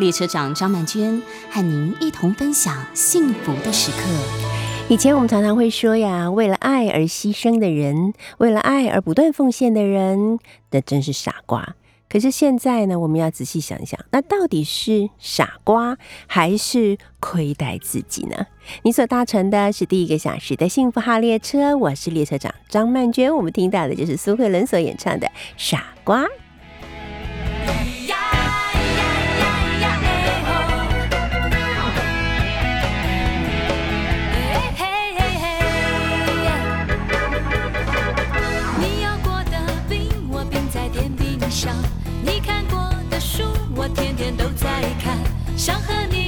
[0.00, 3.98] 列车长张曼娟和您一同分享幸福的时刻。
[4.88, 10.38] 以前我们常常会说呀，为了爱而牺牲的人，为了爱而不断奉献的人，
[10.70, 11.76] 那真是傻瓜。
[12.08, 18.46] 可是现在呢，我们要仔细想想，那到底是傻瓜还是亏待自己呢？
[18.82, 23.36] 你所搭乘的是第一个小时的幸福号列车，我是列车长张曼娟。
[23.36, 25.26] 我们听到的就是苏慧伦所演唱的
[25.58, 26.24] 《傻瓜》。
[45.60, 46.19] 想和你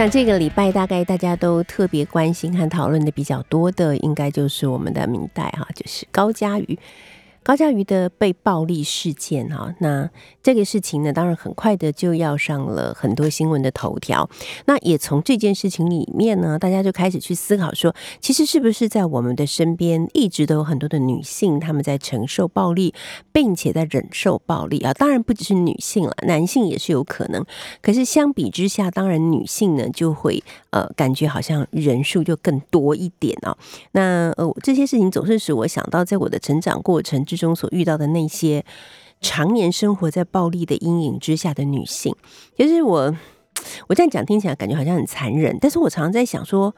[0.00, 6.78] 想这个礼拜大概大家都特别关心和讨论的比较多的，应该就是我们的明代哈，就是高嘉瑜。
[7.42, 10.08] 高嘉瑜的被暴力事件哈，那
[10.42, 14.28] 这个事情呢，当然很快的就要上了很多新闻的头条。
[14.66, 22.92] 那也从这件事情里面呢，大家就开始去思考说，其实是不是在我们的身边一直都有很多的女性，她们在承受暴力，
[23.32, 24.92] 并且在忍受暴力啊？
[24.92, 27.42] 当然不只是女性了，男性也是有可能。
[27.80, 33.56] 可是相比之下，当然女性呢就会呃感觉好像人数就更多一点哦。
[33.92, 37.24] 那呃这些事情总是使我想到，在我的成长过程。
[37.30, 38.64] 之中所遇到的那些
[39.20, 42.12] 常年生活在暴力的阴影之下的女性，
[42.56, 43.16] 其实我
[43.86, 46.74] 我这样讲听起来感觉好像很残忍，但是我常常在想说，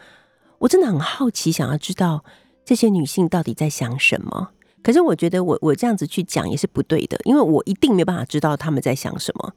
[0.58, 2.22] 我真的很好奇，想要知道
[2.66, 4.50] 这些女性到底在想什么。
[4.82, 9.54] 可是我觉得我我这样子去讲也是不对的，因为我一定没有办法知道他们在想什么。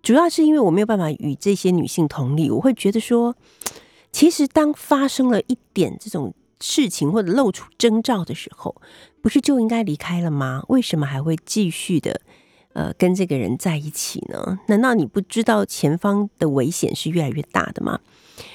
[0.00, 3.34] 主要是因为我没有办法与这些女性同理，我会觉得说，
[4.12, 6.32] 其实当发生了一点这种。
[6.58, 8.74] 事情或者露出征兆的时候，
[9.26, 10.62] 不是就应该离开了吗？
[10.68, 12.20] 为什么还会继续的
[12.74, 14.60] 呃跟这个人在一起呢？
[14.68, 17.98] 难道你不知道前方的危险是越来越大的吗？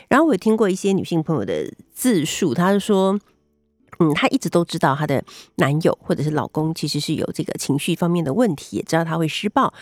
[0.07, 3.19] 然后我听过一些女性朋友的自述，她就说，
[3.99, 5.21] 嗯，她一直都知道她的
[5.55, 9.73] 男友或者是老公其实是有这个情绪方面的问题，也知道他会施暴，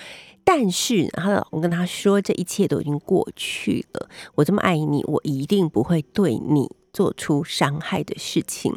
[0.44, 4.10] 但是她的老公跟她说，这一切都已经过去了。
[4.34, 6.72] 我这么爱你，我一定不会对你。
[6.92, 8.76] 做出伤害的事情，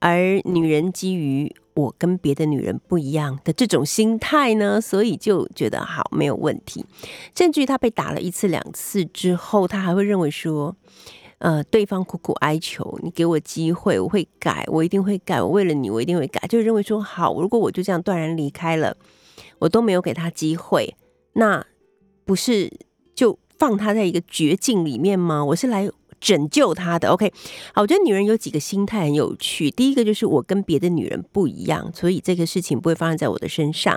[0.00, 6.84] 而女人基于我跟别的女人不一样的这种心态呢，所以就觉得好没有问题。
[7.36, 10.74] 甚至于他被打了一次两次之后，他还会认为说，
[11.38, 18.96] 呃，对方苦苦哀求你给我机会，我会改，我一定会改，我为了你，我一定会改，就认为说好，如果我就这样断然离开了，
[19.58, 20.96] 我都没有给他机会，
[21.34, 21.64] 那
[22.24, 22.72] 不是
[23.14, 25.44] 就放他在一个绝境里面吗？
[25.44, 25.90] 我是来。
[26.20, 27.08] 拯救他的。
[27.08, 27.32] OK，
[27.74, 29.70] 好，我觉得女人有几个心态很有趣。
[29.70, 33.96] 第一个就是我跟别的女人不一样，所以这个事情不会发生在我的身上。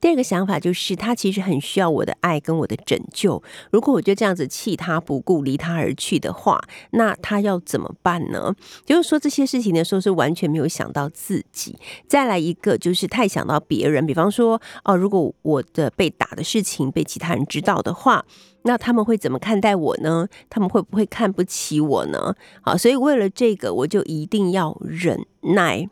[0.00, 3.42] 第二个想法就是她其实很需要我的爱跟我的拯救。
[3.70, 6.62] 如果我就这样子弃她不顾、离她而去的话，
[6.92, 8.54] 那她要怎么办呢？
[8.86, 11.76] 就是说这些事情的时候是完全没有想到自己。
[12.06, 18.24] 再来一个就是太想到别人，比方说哦，如果我的被打的事情被其他人知道的话。
[18.66, 20.26] 那他们会怎么看待我呢？
[20.48, 22.34] 他们会不会看不起我呢？
[22.62, 25.18] 好，所以为了这个，我就一定要忍
[25.54, 25.86] 耐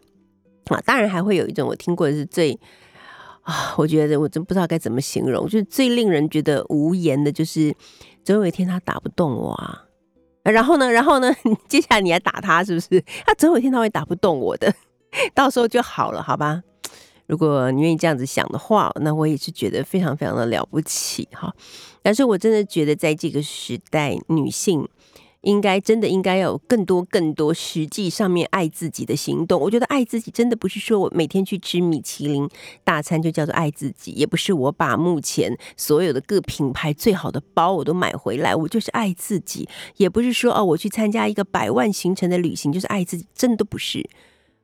[0.67, 0.81] 啊！
[0.85, 2.59] 当然，还会有一种我听过的是最
[3.43, 7.75] 啊，我觉得我真不知道该怎么形容，就是最令人觉得无言的，就是
[8.25, 9.85] 总有一天他打不动我啊。
[10.45, 11.31] 然后呢，然后呢，
[11.69, 13.05] 接下来你还打他，是不是？
[13.27, 14.73] 他总有一天他会打不动我的，
[15.35, 16.63] 到时候就好了，好吧？
[17.27, 21.55] 如果你愿意这样子想的话，那我也是觉得非常非常的了不起哈。
[22.03, 24.89] 但是我真的觉得，在这个时代，女性
[25.43, 29.61] 应该真的应该要有更多更多实际上面爱自己的行动。
[29.61, 32.49] 我觉得爱自己真的不是说我每天去吃米其林
[32.85, 44.09] 大餐就叫做爱自己，也不是我把目前所有的各品牌最好的包我都买回来，我就是爱自己，也不是说哦我去参加一个百万行程的旅行就是爱自己，真的不是。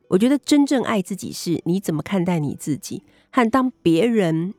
[0.08, 4.54] 我觉得真正爱自己是你怎么看待你自己，和当别人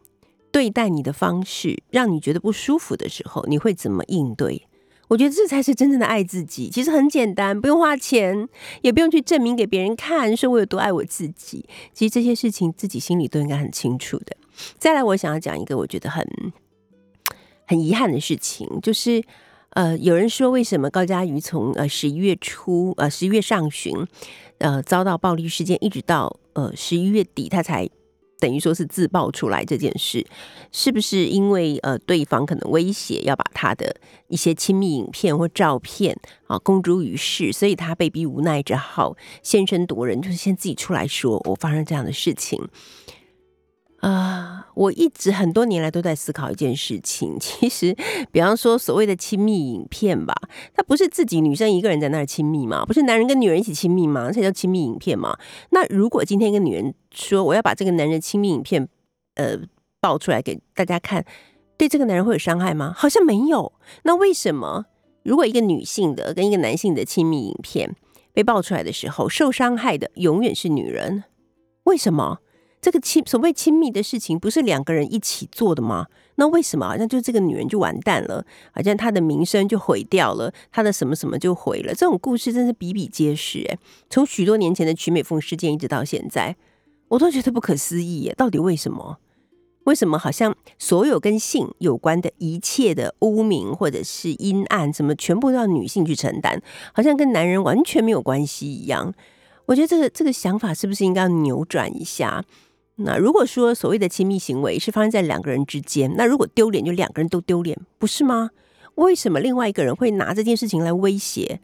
[0.51, 4.67] 对待你的方式让你觉得不舒服的时候，你会怎么应对？
[5.07, 6.69] 我觉得这才是真正的爱自己。
[6.69, 8.47] 其实很简单，不用花钱，
[8.81, 11.65] 也不用去证明给别人看，说我有多爱我自己。
[11.93, 14.37] 其实这些事情自己心里都应该很清楚的。
[14.77, 16.23] 再来，我想要讲一个我觉得很
[17.65, 19.23] 很遗憾的事情，就是
[19.79, 23.95] 呃，有人说为什么高嘉瑜从呃十一月初呃十一月上旬。
[24.57, 27.89] 呃，遭到暴力事件，一直到呃十一月底，他才
[28.41, 30.27] 等于说是自爆出来这件事，
[30.73, 33.95] 是不是因为呃对方可能威胁要把他的
[34.27, 36.13] 一些亲密影片或照片
[36.47, 42.61] 啊公诸于世，所以他被逼无奈只好现身夺人，就是先自己出来说我发生这样的事情。
[44.01, 47.37] 啊，我一直很多年来都在思考一件事情。
[47.37, 47.93] 其实，
[48.31, 50.33] 比方说所谓的亲密影片吧，
[50.73, 52.85] 它不是自己女生一个人在那儿亲密吗？
[52.85, 54.31] 不是男人跟女人一起亲密吗？
[54.31, 55.37] 这叫亲密影片吗？
[55.71, 58.87] 那如果今天一个女人说我要把这个男人亲密影片
[59.35, 59.57] 呃
[59.99, 61.25] 爆出来给大家看，
[61.77, 62.93] 对这个男人会有伤害吗？
[62.95, 63.73] 好像没有。
[64.03, 64.85] 那为什么
[65.23, 67.97] 如果一个女性的跟一个男性的亲密影片
[68.31, 71.25] 被爆出来的时候，受伤害的永远是女人？
[71.83, 72.39] 为什么？
[72.81, 76.07] 这个亲所谓亲密的事情，不是两个人一起做的吗？
[76.35, 78.45] 那为什么好像就这个女人就完蛋了？
[78.71, 81.93] 好像她的名声就毁掉了，她的什么什么就毁了？
[81.93, 83.77] 这种故事真是比比皆是诶，
[84.09, 86.55] 从许多年前的曲美凤事件一直到现在，
[87.09, 88.33] 我都觉得不可思议耶！
[88.37, 89.17] 到底为什么？
[89.83, 96.61] 为什么好像所有跟性有关的一切的污名或者是阴暗，怎么全部都要女性去承担？
[96.93, 99.13] 好像跟男人完全没有关系一样？
[99.65, 102.43] 我觉得这个这个想法是不是应该要扭转一下？
[103.01, 108.49] 那如果说所谓的亲密行为是发生在两个人之间，那如果丢脸就两个人都丢脸，不是吗？
[108.95, 111.61] 为什么另外一个人会拿这件事情来威胁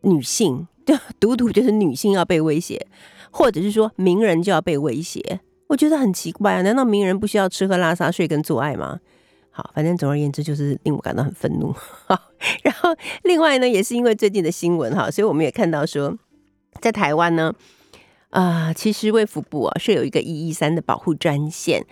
[0.00, 0.66] 女性？
[0.84, 2.86] 就 独独就是女性要被威胁，
[3.30, 5.40] 或者是说名人就要被威胁？
[5.68, 6.62] 我觉得很奇怪啊！
[6.62, 8.98] 难道名人不需要吃喝拉撒睡跟做爱吗？
[9.50, 11.72] 好，反正总而言之就是令我感到很愤怒。
[12.06, 12.18] 好，
[12.64, 16.18] 然后另外呢，也是因为最近的新闻哈，所以我们也看到说，
[16.80, 17.54] 在台湾呢。
[18.34, 21.86] 啊，其实卫福部啊是有一个一一三的保护专线，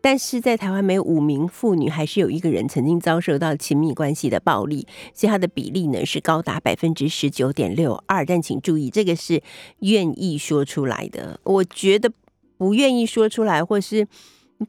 [0.00, 8.24] 但是在台湾每五名妇女还是有一个人曾经遭受到亲密关系的暴力，所以它的比例呢是高达百分之十九点六二。
[8.24, 9.42] 但请注意，这个是
[9.80, 12.12] 愿意说出来的，我觉得
[12.56, 14.06] 不愿意说出来或是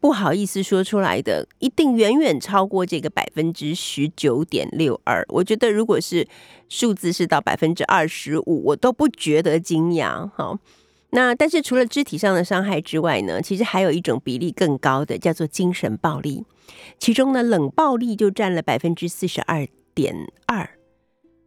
[0.01, 5.23] 不好意思说出来的，一定远远超过这个百分之十九点六二。
[5.29, 6.27] 我觉得如果是
[6.69, 10.27] 数字是到百分之二十五，我都不觉得惊讶。
[10.33, 10.57] 好。
[11.11, 16.45] 那但是除了肢体上的伤害之外呢，其实还有一种比例更高的，叫做精神暴力。
[16.99, 20.69] 其中呢，冷暴力就占了百分之四十二点二。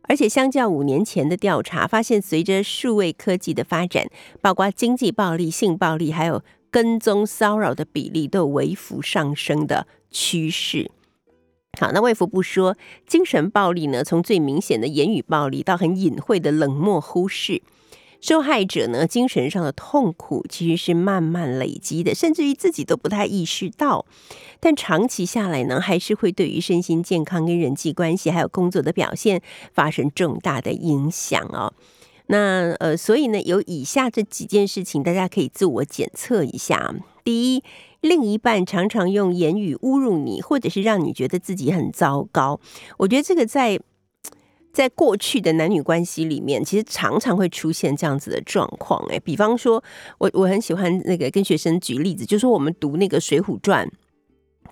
[0.09, 4.09] 而且相较五年前的调查，发现随着数位科技的发展，
[4.41, 10.91] 包括经济暴力、性暴力，还有跟踪骚扰的比例都有微幅上升的趋势。
[11.79, 12.77] 好，那卫福部说，
[13.07, 17.63] 精神暴力呢，从最明显的言语暴力到很隐晦的冷漠忽视。
[18.23, 24.07] 受害者呢，精神上的痛苦其实是慢慢累积的，甚至于自己都不太意识到。
[24.61, 29.43] 但长期下来呢，还是会对于身心健康、跟人际关系还有工作的表现
[29.75, 31.75] 发生重大的影响哦。
[32.29, 36.95] 那呃，所以呢，有以下这几件事情，大家可以自我检测一下。
[37.25, 37.65] 第一，
[38.01, 42.61] 另一半常常用言语侮辱你，或者是让你觉得自己很糟糕。
[42.99, 43.81] 我觉得这个在。
[44.73, 49.05] 在过去的男女关系里面，其实常常会出现这样子的状况。
[49.11, 49.83] 哎，比方说，
[50.19, 53.87] 我我很喜欢那个跟学生举例子，就是说我们读那个《水浒传》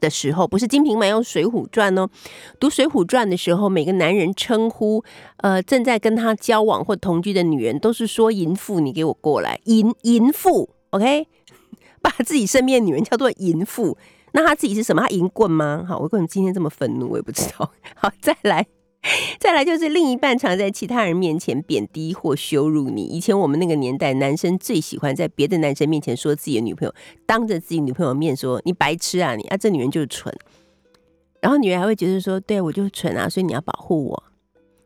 [0.00, 2.08] 的时候，不是《金瓶梅》用《水浒传》哦。
[2.58, 5.04] 读《水浒传》的时候，每个男人称呼
[5.38, 11.26] 呃正在跟他交往或同居的女人，都是说“淫妇”，你给我过来，淫淫妇，OK，
[12.00, 13.98] 把自己身边的女人叫做淫妇。
[14.32, 15.02] 那他自己是什么？
[15.02, 15.84] 他淫棍吗？
[15.86, 17.10] 好，我为什么今天这么愤怒？
[17.10, 17.70] 我也不知道。
[17.96, 18.66] 好，再来。
[19.40, 23.02] 再来就是另一半常在其他人面前贬低或羞辱你。
[23.02, 30.34] 以前我们那个年代，男生最喜欢在别的男生面前说自己的女朋友，当着自己女朋友面说你白痴啊你啊，这女人就是蠢。
[31.40, 34.24] 然后女人还会觉得说，对我就是蠢啊，所以你要保护我。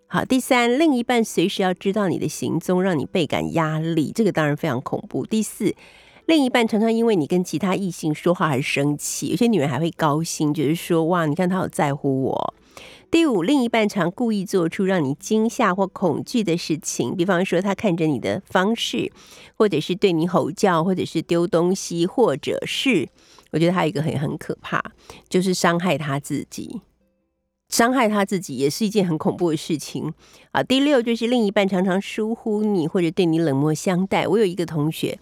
[0.06, 5.26] 好，第三，另一半随时要知道你的行踪，让你倍感压力，这个当然非常恐怖。
[5.26, 5.75] 第四，
[6.26, 12.54] 另一半常常因为你跟其他异性说话而生气，有些女人还会高兴，就是说哇，你看他有在乎我。
[13.11, 19.12] 第五，另一半常故意做出让你惊吓或恐惧的事情，比方说他看着你的方式，
[19.56, 23.08] 或者是对你吼叫，或者是丢东西，或者是
[23.52, 24.82] 我觉得他一个很很可怕，
[25.28, 26.80] 就是伤害他自己，
[27.68, 30.12] 伤害他自己也是一件很恐怖的事情
[30.50, 30.61] 啊。
[30.64, 34.26] 第六，就是另一半常常疏忽你，或者对你冷漠相待。
[34.26, 35.16] 我有一个同学，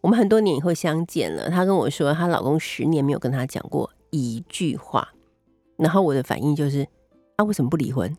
[0.00, 5.12] 我们很多年以后相见了，她跟我说，她老公十年没有跟她讲过一句话，
[5.76, 6.86] 然后我的反应就是。
[7.36, 8.16] 他，为什么不离婚？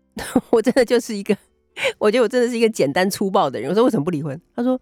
[0.50, 1.36] 我真的就是一个，
[1.98, 3.70] 我觉得我真的是一个简单粗暴的人。
[3.70, 4.40] 我说为什么不离婚？
[4.54, 4.80] 他说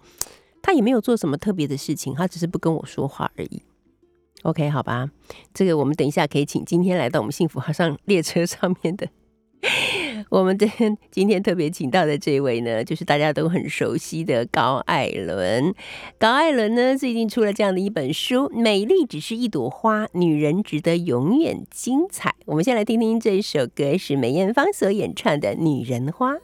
[0.62, 3.62] 他也没有做什么特别的事情，他只是不跟我说话而已。
[4.42, 5.10] OK，好吧，
[5.52, 9.08] 这个我们等一下可以请今天来到我们幸福好上列车上面的。
[10.30, 10.66] 我们的
[11.10, 15.72] 今天特别请到的这位呢，就是大家都很熟悉的高艾伦。
[16.18, 22.30] 高艾伦呢，最近出了这样的一本书，《美丽只是一朵花，女人值得永远精彩》。
[22.46, 26.34] 我们先来听听这首歌，是梅艳芳所演唱的《女人花》。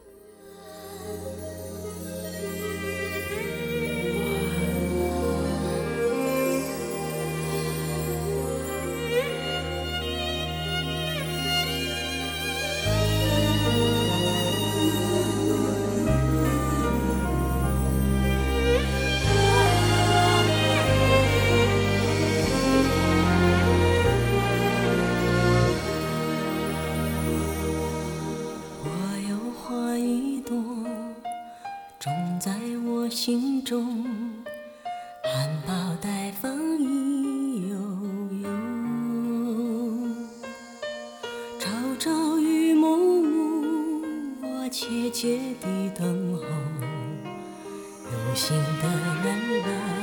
[48.52, 48.88] 心的
[49.24, 50.01] 人们，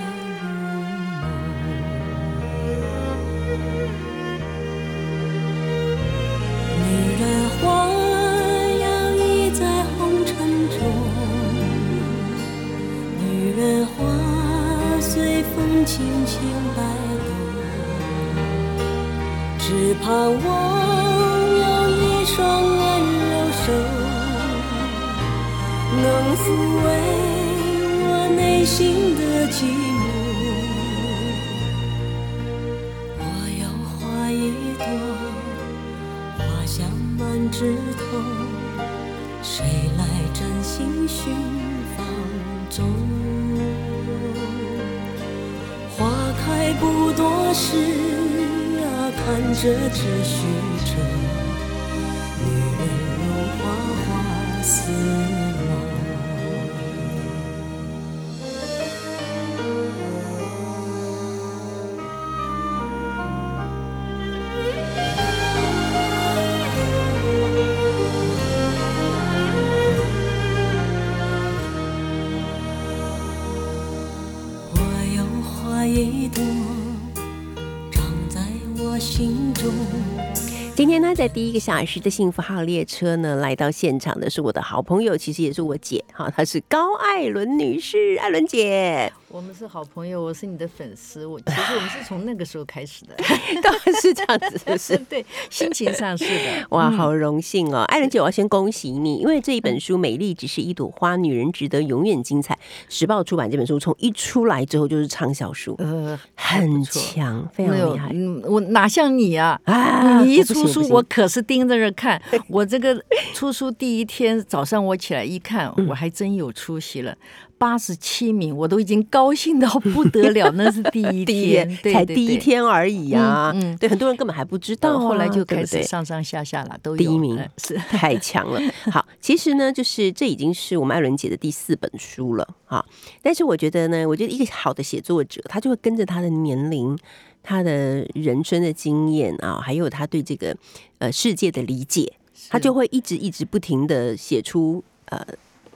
[81.19, 89.11] 在第一个小时的幸福号列车呢，来到现场的是我的好朋友，其实也是我姐，哈，她是高艾伦女士，艾伦姐。
[89.31, 91.23] 我们是好朋友，我是你的粉丝。
[91.23, 93.13] 我其实我们是从那个时候开始的，
[93.61, 96.65] 当然是这样子，是 对，心情上是的。
[96.71, 102.55] 哇，好荣幸哦，艾伦姐，我要先恭喜你，因为这一本书《美丽只是一朵花，女人值得永远精彩》，
[102.89, 108.09] 时报出版这本书，从一出来之后就是畅销书，呃，很强，非常厉害。
[108.11, 109.61] 嗯，我哪像你啊？
[109.65, 112.19] 啊，你一出书，我可是盯着着看。
[112.47, 112.99] 我这个
[113.35, 117.15] 出书第一天早上，我起来一看，我还真有出息了。
[117.59, 120.49] 八十七名，我都已经高兴到不得了。
[120.53, 123.51] 那是第一天， 才第一天而已啊！
[123.53, 128.59] 嗯，对，很多人根本还不知道，后来就开始上上下下了，都第一名，是太强了。
[128.89, 132.83] 好，其实呢，就是这已经是我们艾伦姐的第四本书了啊。
[133.21, 136.97] 但是我觉得呢，我觉得一个好的写作者，他就会跟着他的年龄、
[137.43, 140.55] 他的人生的经验啊，还有他对这个
[140.99, 142.13] 呃世界的理解，
[142.49, 145.25] 他就会一直一直不停的写出呃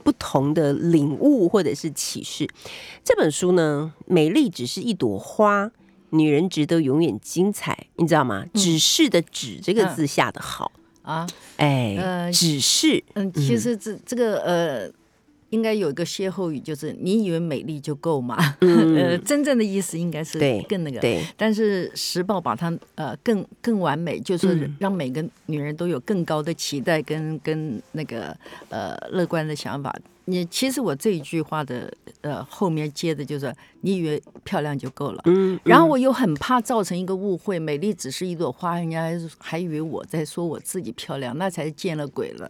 [0.03, 2.47] 不同的领悟或者是启示。
[3.03, 5.71] 这本书呢，美丽只是一朵花。
[6.15, 8.45] 女人值得永远精彩，你知道吗？
[8.53, 11.25] 只是的“只”这个字下的好啊，
[11.57, 13.03] 哎，指示。
[13.15, 14.91] 嗯，其实这这个呃，
[15.53, 18.35] 应该有一个歇后语，就是你以为美丽就够吗？
[18.59, 20.99] 呃，真正的意思应该是更那个。
[20.99, 28.35] 对，但是时报把它呃更更完美，就是让每个女人都有更高的期待跟跟那个
[28.69, 29.95] 呃乐观的想法。
[30.25, 42.49] 你其实我这一句话的呃后面接的就是你以为漂亮就够了，嗯，然后我又很怕造成一个误会，美丽只是一朵花，人家还以为我在说我自己漂亮，那才见了鬼了。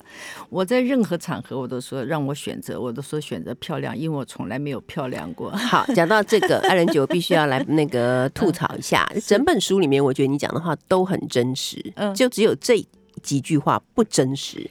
[0.49, 5.49] 我在任何场合我都说让我选择，我都说选择漂亮，因为我从来没有漂亮过。
[5.51, 12.85] 好，讲到这个 爱人九，必须要来那个吐槽一下，整本书里面我觉得你讲的话都很真实，嗯，就只有这
[13.23, 14.69] 几句话不真实。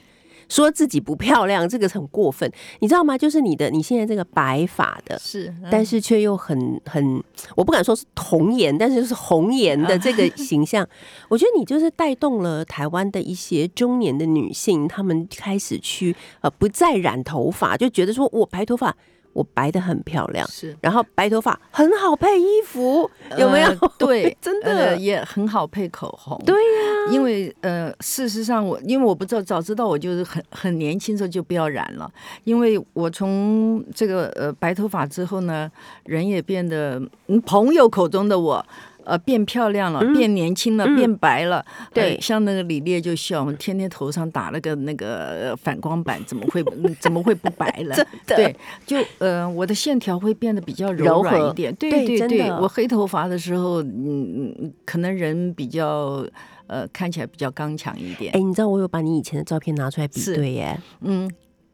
[0.49, 3.17] 说自己不漂亮，这个很过分，你知道吗？
[3.17, 7.23] 就是你的你现在这个白发的，是，但是却又很很，
[7.55, 10.87] 我不敢说是童颜，但是就是红颜的这个形象，
[11.29, 18.95] 我觉得你就是带动了台湾的一些中年的女性，她们开始去呃不再染头发，就觉得说我白头发。
[19.33, 23.75] 我白的很漂亮，是，然后白头发很好配衣服，有没有？
[23.97, 26.39] 对， 真的也很好配口红。
[26.45, 32.11] 对呀，因为呃，事实上我因为我不知道，早知道我就是很很年轻时候就不要染了，
[32.43, 35.69] 因为我从这个呃白头发之后呢，
[36.05, 37.01] 人也变得
[37.45, 38.65] 朋友口中的我。
[39.05, 41.63] 呃，变漂亮了，变年轻了，变白了。
[41.93, 46.63] 对，像那个李烈就笑，天天头上打了个那个反光板，怎么会
[46.99, 47.95] 怎么会不白了？
[48.25, 48.55] 对，
[48.85, 51.73] 就呃，我的线条会变得比较柔软一点。
[51.75, 56.25] 对对对，我黑头发的时候，嗯嗯，可能人比较
[56.67, 58.33] 呃看起来比较刚强一点。
[58.33, 60.79] 哎，你知道我有把你以前的照片拿出来比对耶？
[61.01, 61.29] 嗯，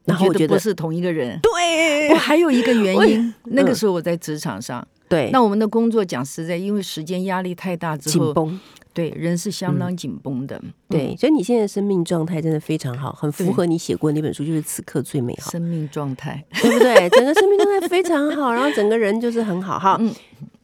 [0.05, 1.39] 然后我觉得不是同一个人。
[1.41, 4.85] 对，我还有一个原因，那个时候我在职场上。
[5.09, 8.59] 对，那我们的工作讲实在，因为时间压力太大之后，紧绷，
[8.93, 10.61] 对，人是相当紧绷的。
[10.87, 15.49] 对，所以你现在生命状态真的非常好，很符合你写过那本书，就是此刻最美好。
[15.51, 17.09] 生命状态，对不对？
[17.09, 19.79] 整个生命状态非常好，然后整个人就是很好。
[19.79, 19.99] 哈，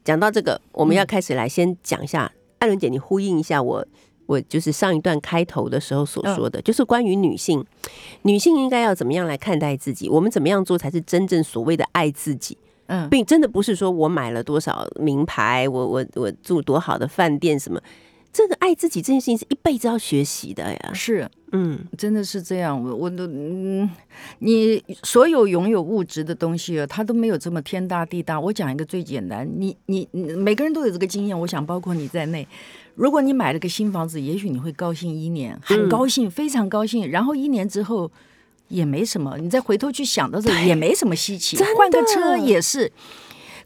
[0.03, 3.83] 讲到这个，我们要开始来先讲一下，艾伦姐，你呼应一下我，
[4.27, 7.65] 我就是上一段开头的时候所说的，就是关于女性，
[8.21, 12.55] 女性应该要怎么样来看待自己，我们怎么样做才是真正所谓的爱自己。
[12.87, 17.81] 嗯，并真的不是说我买了多少名牌，我我我住多好的饭店什么，
[18.31, 20.91] 这个爱自己这件事情是一辈子要学习的呀。
[20.93, 22.79] 是，嗯，真的是这样。
[22.79, 23.89] 我我都嗯，
[24.39, 28.39] 你所有拥有物质的东西啊，它都没有这么天大地大。
[28.39, 32.47] 我讲一个最简单，你你每个人都有这个经验，我想包括你在内。
[32.93, 38.11] 如果你买了个新房子，也许你会高兴一年，很高兴，非常高兴，然后一年之后。
[38.67, 41.57] 也没什么，你再回头去想的时候也没什么稀奇。
[41.77, 42.91] 换个车也是，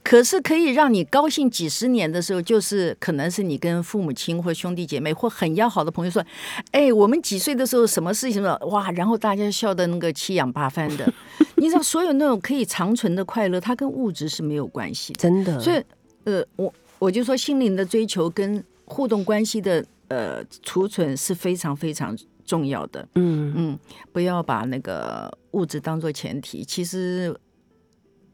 [0.04, 6.24] 可是可以让你高兴几十年的时候，就是可能是你跟父母亲或兄弟姐妹或很要好的朋友说
[6.72, 8.58] ：“哎，我们几岁的时候什么事情了？
[8.68, 11.12] 哇！”然后大家笑的那个七仰八翻的。
[11.56, 15.60] 你知道，所有那种可以长存的快乐，它跟物质是没有关系，真的。
[15.60, 15.84] 所以，
[16.24, 22.18] 呃，我我就说，心灵的追求跟互动关系的呃储存是非常非常。
[22.50, 23.80] 重要的，嗯嗯，
[24.12, 27.40] 不要把那个物质当做前提，其实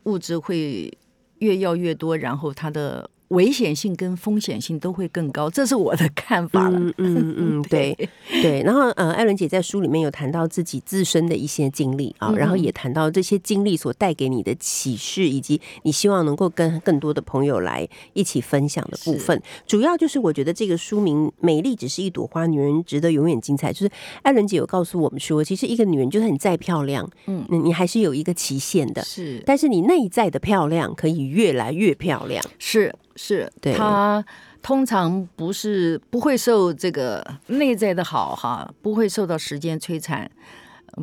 [0.04, 0.97] 物质会
[1.39, 3.10] 越要越多，然后它的。
[3.30, 6.80] 危险性跟风险性都会更高，这是我的看法了。
[6.80, 7.98] 嗯嗯 嗯，对
[8.42, 8.62] 对。
[8.62, 19.42] 然后呃，艾伦姐在书里面有谈到自己自身的一些经历啊，然后也谈到这些经历所带给你的启示，以及你希望能够跟更多的朋友来一起分享的部分。
[19.66, 23.74] 主要就是我觉得这个书名“美丽只是一朵花，女人值得永远精彩”。
[23.74, 23.90] 就是
[24.22, 29.04] 艾伦姐有告诉我们说，其实一个女人就算你再漂亮，嗯，你还是有一个期限的。
[29.04, 32.44] 是，但是你内在的漂亮可以越来越漂亮。
[32.60, 32.94] 是。
[33.15, 34.23] 是，他
[34.62, 40.30] 通常不是不会受这个内在的好哈，不会受到时间摧残，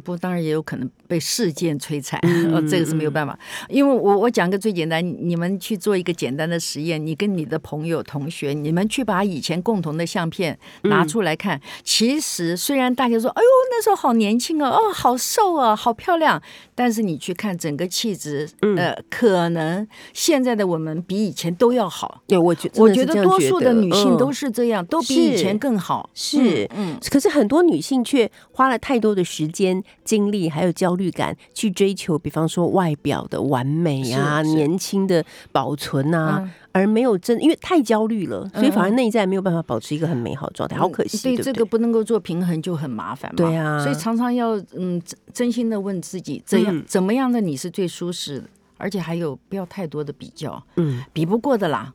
[0.00, 0.88] 不，当然也有可能。
[1.12, 2.18] 被事件摧残，
[2.70, 3.38] 这个是没有办法。
[3.68, 11.60] 因为我我讲个最简单，你们去做一个简单的实验，你跟你的朋友、同学，你们去把以前共同的相片拿出来看。
[11.84, 16.42] 其实虽然大家说，哎呦，那时候好年轻啊，哦，好瘦啊，好漂亮，
[16.74, 22.22] 但是你去看整个气质，呃，可能现在的我们比以前都要好。
[22.26, 26.08] 对，我觉我觉得多数的女性都是这样，都比以前更好。
[26.14, 26.96] 是，嗯。
[27.10, 36.50] 可是很多女性却花了太多的时间间、精力还有焦虑感去追求，比方说外表的完美啊、年轻的保存啊，嗯。
[36.74, 43.36] 而没有真因为太焦虑了，所以反而嗯内在没有办法保持一个很美好的状态，好可惜，对这个不能够做平衡就很麻烦嘛。
[43.36, 43.78] 对啊。
[43.82, 46.82] 所以常常要嗯真真心的问自己，怎样、嗯。
[46.86, 51.92] 怎么样的你是最舒适的，而且还有不要太多的比较，嗯，比不过的啦。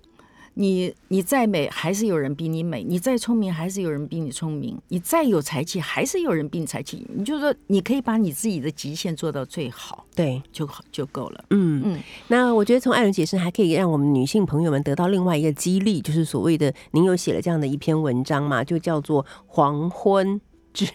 [0.60, 7.06] 你你再美，还是有人比你美；你再聪明，还是有人比你聪明；你再有才气，还是有人比你才气。
[7.14, 11.46] 你就说，你可以把你自己的极限做到最好，对，就好就够了。
[11.52, 20.42] 嗯嗯那我觉得从艾伦解释还可以让我们女性朋友们得到另外一个激励，就是所谓的您有写了这样的一篇文章嘛，就叫做《黄昏
[20.74, 20.88] 之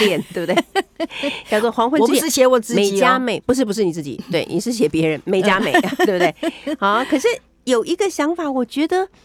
[0.00, 0.64] 恋》，对不对？
[1.50, 2.20] 叫做《黄昏之恋》。
[2.20, 5.72] 我不是写我自美己、哦，加美不是不是你自己，对，你是写别人美加美，
[6.06, 6.34] 对不对？
[6.78, 7.26] 好，可是
[7.68, 9.08] 有一个想法，我觉得。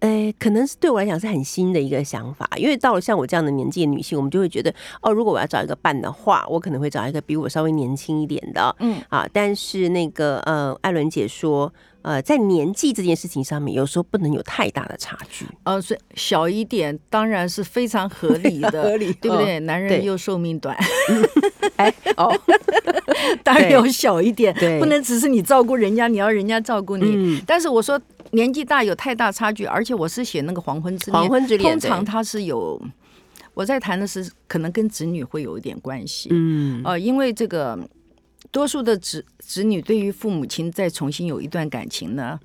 [0.00, 11.72] 呃，可能是对我来讲是很新的一个想法，因为到了像我这样的年纪的女性，我们就会觉得，哦，如果我要找一个伴的话，我可能会找一个比我稍微年轻一点的，嗯啊，但是那个呃，艾伦姐说，
[12.06, 19.58] 呃，在年纪这件事情上面，有时候不能有太大的差距，呃，所以小一点当然是非常合理的，合理对不对？
[19.58, 20.76] 男人又寿命短，
[21.74, 22.32] 哎，哦，
[23.42, 27.04] 当然要小一点，对不能只是你照顾人家，你要人家照顾你。
[27.16, 32.80] 嗯但是我说年纪大有太大差距，而且我是写那个黄昏之恋，黄昏之恋通常它是有，
[33.52, 37.76] 我在谈的是可能跟子女会有一点关系，嗯，呃，因为这个
[38.50, 42.38] 多数的子子女对于父母亲再重新有一段感情呢，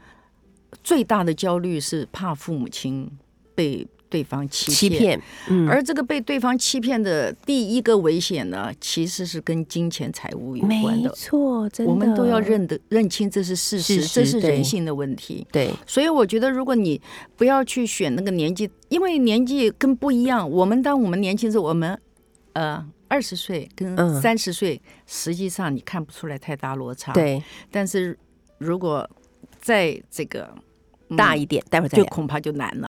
[0.84, 3.10] 最大的焦虑是怕父母亲
[3.54, 11.10] 被对方欺欺骗，嗯，而这个被对方欺骗的第一个危险呢，其实是跟金钱财务有关没的。
[11.12, 15.48] 错，真的，我们都要认得认清这是事实，事实这是人性的问题。
[15.50, 17.00] 对，所以我觉得，如果你
[17.38, 20.50] 不要去选那个年纪，因为年纪跟不一样。
[20.50, 21.98] 我们当我们年轻时，候，我们
[22.52, 28.17] 呃二十岁跟嗯三十岁，实际上你看不出来太大落差。，对，但是
[28.58, 29.08] 如果
[29.60, 30.50] 在这个、
[31.10, 31.89] 嗯大一点，待会儿。
[31.89, 32.88] 就恐怕就难了。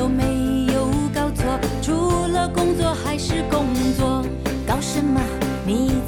[0.00, 1.44] 有没有搞错？
[1.82, 1.92] 除
[2.32, 3.66] 了工作还是工
[3.98, 4.24] 作？
[4.66, 5.20] 搞什么？
[5.66, 5.99] 你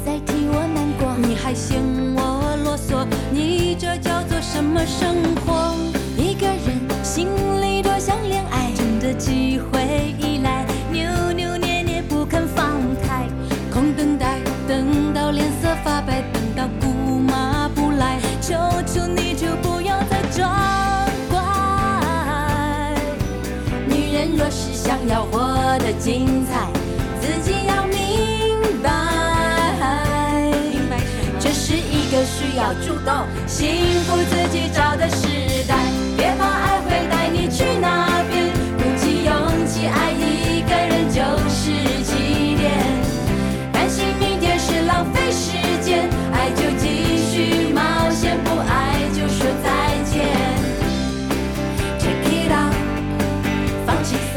[32.81, 33.67] 主动幸
[34.05, 35.07] 福自己找的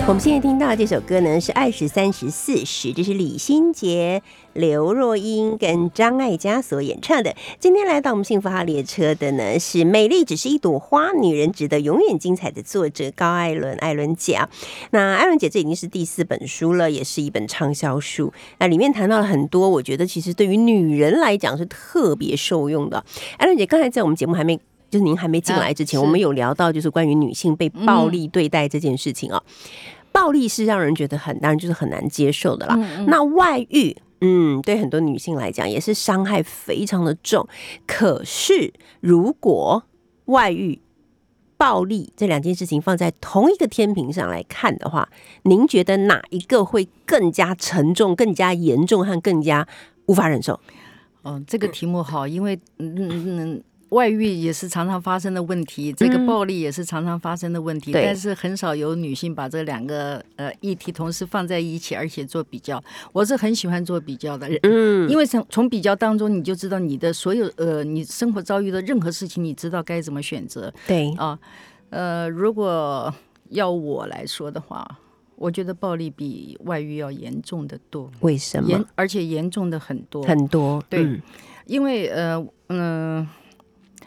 [0.08, 7.34] 我们现在听到这首歌呢是《二十三十四十》，这是李心洁、刘若英跟张艾嘉所演唱的。
[7.58, 14.48] 今天来到我们幸福号列车的呢是《美丽只是一朵花，女人值得永远精彩》的作者高艾伦，艾伦姐啊。
[14.92, 18.32] 那艾伦姐这已经是第四本书了，也是一本畅销书。
[18.58, 23.04] 那里面谈到了很多，我觉得其实对于女人来讲是特别受用的。
[23.38, 24.60] 艾伦姐刚才在我们节目还没。
[24.88, 29.42] 就是您还没进来之前，啊我们有聊到就是关于女性被暴力对待这件事情啊、
[30.16, 32.74] 暴力是让人觉得很，当然就是很难接受的啦。
[33.06, 37.46] 那外遇，嗯，对很多女性来讲也是伤害非常的重。
[37.86, 39.82] 可是如果
[40.24, 40.80] 外遇、
[41.58, 45.06] 暴力这两件事情放在同一个天平上来看的话，
[45.42, 49.68] 您觉得哪一个会更加沉重、更加严重和更加
[50.06, 50.58] 无法忍受？
[51.20, 53.62] 哦，这个题目好，因为嗯嗯嗯。
[53.90, 62.82] 外遇也是常常发生的问题，这个嗯暴力也是常常发生的问题，对但是很少有女性把这两个呃议题同时放在一起，而且做比较。
[63.12, 71.38] 我是很喜欢做比较的人，嗯，因为从从比较当中，你就知道你的所有呃你生活遭遇的任何事情，你知道该怎么选择对，啊。
[71.90, 73.14] 呃，如果
[73.50, 74.84] 要我来说的话，
[75.36, 78.84] 我觉得暴力比外遇要严重的多，为什么严么？
[78.96, 80.24] 而且严重的很多。
[80.24, 81.22] 很多对嗯
[81.66, 83.26] 因为呃嗯、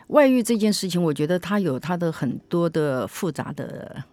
[0.10, 4.04] 外遇这件事情，我觉得它有它的很多的复杂的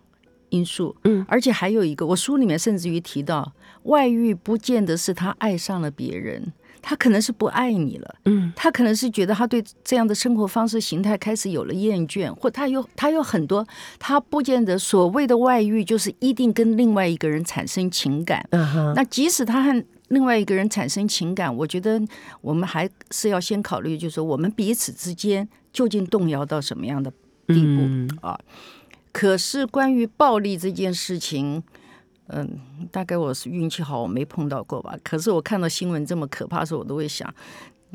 [0.49, 0.97] 因素。
[1.05, 8.15] 嗯而且还有一个，我书里面甚至于提到，外遇不见得是他爱上了别人，他可能是不爱你了。
[8.27, 13.67] 嗯他可能是觉得他对这样的生活方式形态开始有了厌倦，或他有他有很多，
[13.99, 18.47] 他不见得所谓的外遇就是一定跟另外一个人产生情感。
[18.53, 22.01] 啊哈，那即使他和另外一个人产生情感，我觉得
[22.41, 27.11] 我们还是要先考虑，就是说我们彼此之间究竟动摇到什么样的
[27.47, 28.41] 地步、嗯啊？
[29.13, 31.63] 可是关于暴力这件事情，
[32.29, 32.59] 嗯，
[32.91, 34.97] 大概我是运气好，我没碰到过吧。
[35.05, 37.31] 可是我看到新闻这么可怕的时候，我都会想，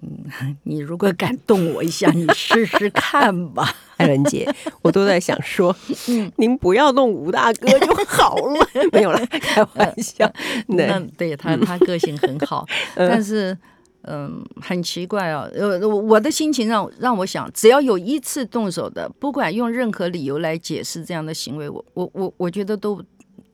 [0.04, 3.68] 嗯， 你如果敢动我一下，你试试看吧。
[3.98, 4.48] 艾伦姐，
[4.84, 5.76] 我都在想说，
[6.08, 10.32] 嗯您不要弄吴大哥就好了， 没有了，开玩笑。
[10.68, 12.64] 那对，对他，他个性很好，
[12.94, 13.58] 但是。
[14.04, 15.48] 嗯，很奇怪啊。
[15.54, 23.04] 呃，我我的心情让让我想，只要有一次动手的，不管用任何理由来解释这样的行为，我我我我觉得都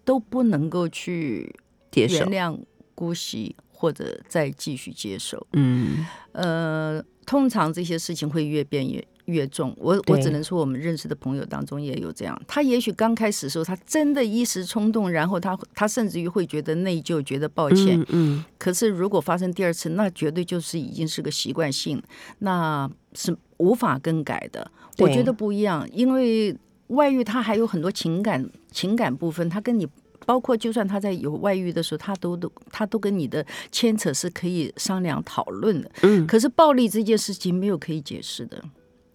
[0.06, 1.54] 都不能够去
[1.94, 2.58] 原谅、
[2.96, 5.46] 姑息或者再继续接受。
[5.54, 9.74] 嗯，呃，通常这些事情会越变越越重。
[9.78, 12.42] 我我只能说，我们认识的朋友当中也有这样。
[12.46, 18.00] 他也许刚开始的时候，他真的一时冲动，然后他他甚至于会觉得内疚，觉得抱歉。
[18.02, 22.02] 嗯嗯，可是如果发生第二次，那绝对就是已经是个习惯性，
[22.40, 24.70] 那是无法更改的。
[24.98, 29.88] 我觉得不一样，因为外遇它还有很多情感情感部分，它跟你。
[30.26, 35.90] 包括，就算他在有外遇的时候，他都都他都跟你的牵扯是可以商量讨论的。
[36.02, 38.70] 嗯可是暴力这件事情没有可以解释的，对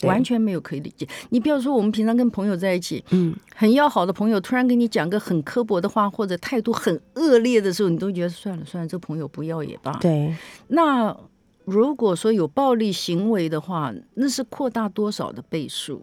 [0.09, 1.07] 完全没有可以理解。
[1.31, 9.93] 你比如说，我们平常跟朋友在一起，嗯，很要好的朋友，突然跟你讲个很刻薄的话，或者态度很恶劣的时候，你都觉得算了算了，这朋友不要也罢。
[10.01, 10.35] 对，
[10.69, 11.17] 那
[11.65, 16.01] 如果说有暴力行为的话，那是扩大多少的倍数？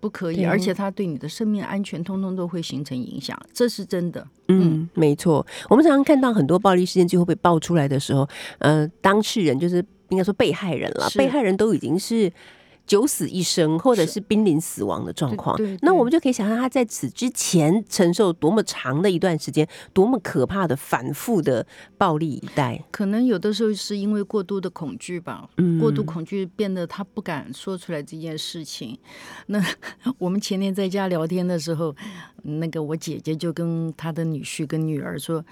[0.00, 4.24] 不可以，而且它对你的生命安全通通都会形成影响，这是真的。
[4.46, 5.44] 嗯，没错。
[5.68, 8.28] 我们常常看到很多暴力事件最后被爆出来的时候，
[8.60, 12.32] 呃，当事人就是应该说被害人了，被害人都已经是。
[12.88, 21.64] 九死一生，或者是濒临死亡的状况对对，那我们就可以想象他在此之前承受多么长的一段时间，多么可怕的反复的
[21.98, 22.82] 暴力以待。
[22.90, 28.98] 可能有的时候是因为过度的恐惧吧，嗯过度恐惧变得他不敢说出来这件事情。
[29.46, 29.62] 那
[30.16, 31.94] 我们前天在家聊天的时候，
[32.42, 35.44] 那个我姐姐就跟她的女婿跟女儿说，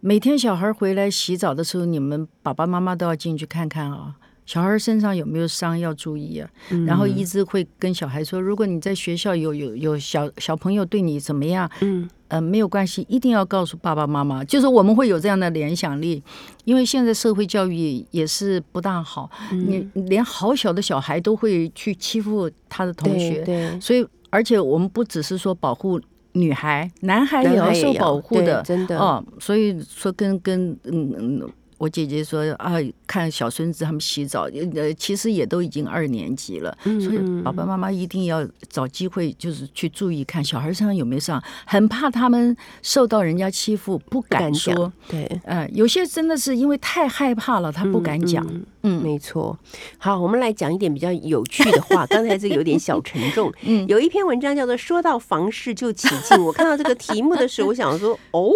[0.00, 4.16] 每天小孩回来洗澡的时候，你们爸爸妈妈都要进去看看啊。
[4.50, 6.50] 小孩身上有没有伤要注意啊，
[6.84, 14.42] 然后一直会跟小孩说，如果你在学校有有有小小朋友对你怎么样，嗯，呃，没有关系，一定要告诉爸爸妈妈。
[14.42, 16.20] 就是我们会有这样的联想力，
[16.64, 26.00] 因为现在社会教育也是不大好，你连好小的小孩都会去欺负他的同学，对，所以而且我们不只是说保护
[26.32, 29.24] 女孩，男孩也要受保护的，真的哦。
[29.38, 31.50] 所以说跟跟嗯嗯。
[31.80, 32.74] 我姐姐说啊，
[33.06, 34.42] 看小孙子他们洗澡，
[34.74, 48.46] 呃，其实也都已经二年级了，嗯所以爸爸妈妈一定要找机会，就是去注意看小孩身上有没有伤，很怕他们受到人家欺负，不不敢敢说讲。，对，呃，有些真的是因为太害怕了，他不敢讲。
[48.46, 49.58] 嗯嗯没错。
[49.98, 52.06] 好，我们来讲一点比较有趣的话。
[52.10, 53.52] 刚才这个有点小沉重。
[53.62, 56.38] 嗯有一篇文章叫做“说到房事就起劲”。
[56.42, 58.50] 我看到这个题目的时候，我想说， 哦，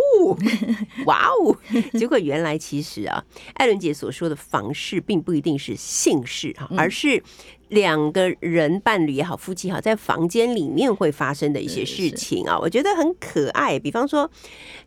[1.06, 1.56] 哇哦！
[1.98, 3.22] 结果原来其实啊，
[3.54, 7.22] 艾伦姐所说的房事，并不一定是性事哈，而是
[7.68, 13.78] 两个人伴侣也好，夫妻也好，在房间里面会发生的一些事情啊，我觉得很可爱。
[13.78, 14.30] 比方说，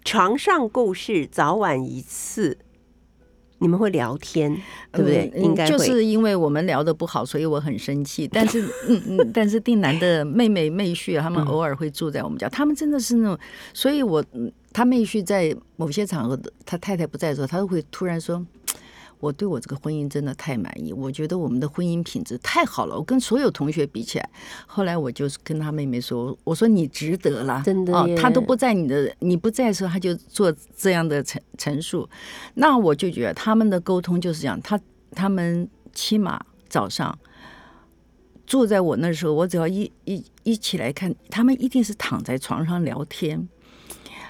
[0.04, 2.58] 床上故事，早晚一次。
[3.60, 4.52] 你们会聊天，
[4.92, 5.32] 对不对？
[5.36, 5.72] 嗯应该会。
[5.72, 8.28] 就是因为我们聊的不好，所以我很生气。
[8.32, 13.38] 但是，嗯嗯，但是定南的妹妹妹婿啊，他们嗯偶尔会住在我们家，他们真的是那种，
[13.74, 18.46] 所以我嗯他妹婿在某些场合，他太太不在的时候，他都会突然说。
[19.20, 24.30] 我对我这个婚姻真的太满意，我觉得我们的婚姻品质太好了，我跟所有同学比起来。
[24.68, 32.08] 后来我就是跟他妹妹说：“我说你值得啦，哦真的耶，他都不在你的你不在的时候，他就做这样的陈陈述。
[32.54, 34.80] 那我就觉得他们的沟通就是这样，他
[35.12, 37.18] 他们起码早上
[38.46, 43.50] 住在我那时候，我只要一一一起来看，他们一定是躺在床上聊天。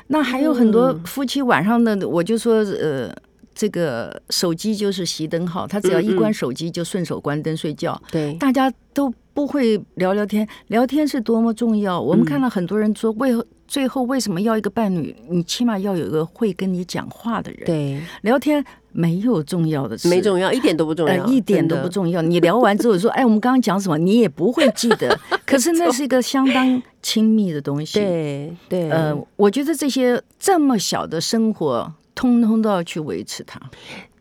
[0.08, 3.14] 那还有很多嗯夫妻晚上的，我就说呃。
[3.58, 12.00] 这个手机就是熄灯号，他只要一关手机就顺手关灯睡觉，对，大家都不会聊聊天，聊天是多么重要。
[12.00, 13.32] 我们看到很多人说，为
[13.68, 15.16] 最后为什么要一个伴侣？
[15.28, 17.66] 你起码要有一个会跟你讲话的人。
[17.66, 22.22] 对，聊天没有重要的事，没重要，一点都不重要，呃，一点都不重要。
[22.22, 23.98] 你聊完之后说， 哎，我们刚刚讲什么？
[23.98, 25.20] 你也不会记得。
[25.48, 28.00] 可是那是一个相当亲密的东西。
[28.00, 33.62] 对对，呃，我觉得这些这么小的生活，通通都要去维持它。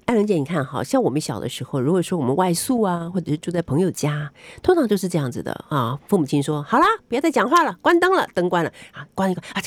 [0.05, 4.31] 艾伦姐，你看，好，像我们小的时候，如果说我们外宿啊，或者是住在朋友家，
[4.63, 5.99] 通常就是这样子的啊。
[6.07, 9.61] 父母亲说：“好啦，不要再讲话了，关灯了，灯关了啊，关一个啊，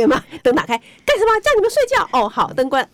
[0.00, 0.22] 有没有？
[0.42, 1.40] 灯打开干什么？
[1.40, 2.28] 叫你们睡觉哦。
[2.28, 2.88] 好，灯关。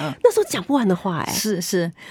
[0.00, 1.92] 嗯，那时候讲不完的话，哎，是是。”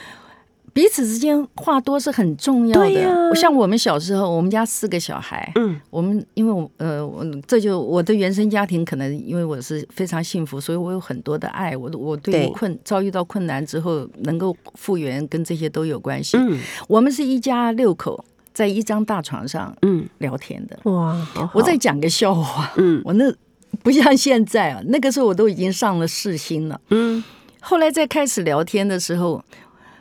[0.78, 3.34] 彼此之间话多是很重要的。
[3.34, 11.76] 像我们小时候，我们家四个小孩，嗯，我们因为我呃，我这就我的原生家庭，可能因为我是非常幸福，所以我有很多的爱。
[11.76, 16.38] 我我对于困遭遇到困难之后能够复原，跟这些都有关系。
[16.38, 20.80] 嗯，我们是一家六口，在一张大床上，嗯，聊天的。
[20.92, 22.72] 哇，我再讲个笑话。
[22.78, 23.34] 嗯，我那
[23.82, 26.80] 不像现在啊，那个时候我都已经上了四星了。
[26.92, 27.24] 嗯，
[27.62, 29.44] 后来在开始聊天的时候。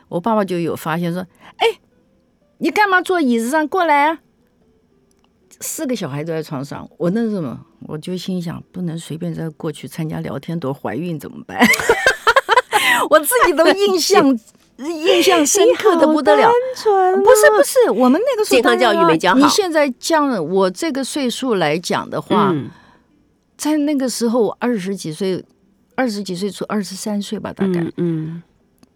[0.09, 1.25] 我爸爸就有发现说
[1.57, 1.67] ：“哎，
[2.59, 4.19] 你干嘛坐椅子上过来啊？”
[5.59, 11.59] 四个小孩都在床上，我那什么，我就心想，不能随便再过去参加聊天，多怀孕怎么办？
[13.09, 14.39] 我自己都印象
[14.77, 16.47] 印象深刻的不得了。
[16.47, 19.37] 不是不是，我们那个时候健康教育没教好。
[19.39, 22.53] 你现在讲我这个岁数来讲的话，
[23.57, 25.43] 在那个时候我二十几岁，
[25.95, 28.43] 二十几岁出二十三岁吧，大概嗯。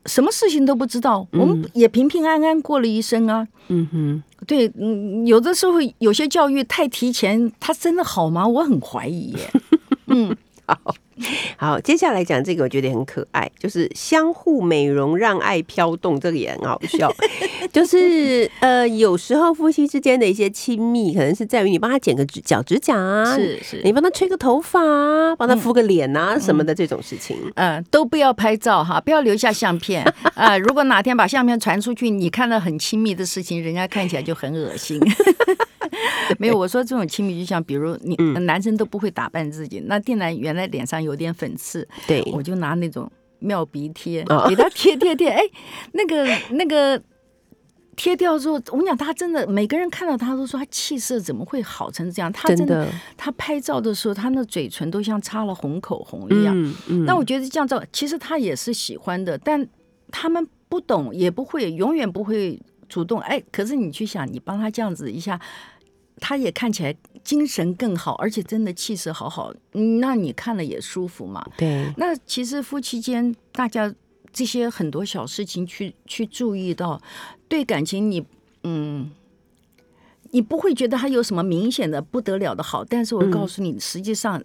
[0.05, 3.47] 什么事情都不知道，我们也平平安安过了一生啊。
[3.67, 8.47] 嗯哼，对，嗯，有的时候有些教育太提前，它真的好吗？
[8.47, 9.51] 我很怀疑耶。
[10.07, 10.35] 嗯，
[10.83, 10.95] 好。
[11.57, 17.13] 好，接下来讲这个，我觉得很可爱，就是相互美容，让爱飘动，这个也很好笑。
[17.71, 27.37] 就是呃，有时候夫妻之间的一些亲密，可能是在于你帮他剪个指脚指甲啊，是是，你帮他吹个头发啊，帮他敷个脸啊什么的这种事情。
[27.55, 30.03] 嗯， 都不要拍照哈，不要留下相片
[30.33, 30.57] 啊。
[30.57, 34.99] 如果哪天把相片传出去，你看到很亲密的事情，人家看起来就很恶心。
[36.39, 45.41] 没有，我说这种亲密，就像比如你男生都不会打扮自己，那定然原来脸上有点粉刺，对，我就拿那种妙鼻贴给他贴贴贴，哎，
[45.93, 47.01] 那个那个
[47.95, 52.31] 贴掉之后，我跟你讲，他真的每个人看到他都说他气色怎么会好成这样？
[52.31, 56.55] 他真的，他拍照的时候，他那嘴唇都像擦了红口红一样。
[57.05, 59.67] 那我觉得这样照，其实他也是喜欢的，但
[60.09, 62.59] 他们不懂，也不会，永远不会
[62.91, 63.19] 主动。
[63.21, 65.39] 哎，可是你去想，你帮他这样子一下。
[66.23, 69.51] 他也看起来精神更好，而且真的气色好好，
[70.01, 71.43] 那你看了也舒服嘛？
[71.57, 71.91] 对。
[71.97, 73.91] 那其实夫妻间大家
[74.31, 77.01] 这些很多小事情去去注意到，
[77.47, 78.23] 对感情你
[78.63, 79.09] 嗯，
[80.29, 84.43] 你不会觉得他有什么明显的不得了的好，但是我告诉你，实际上